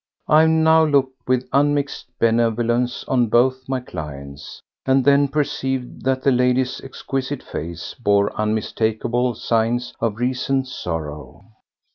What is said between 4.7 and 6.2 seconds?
and then perceived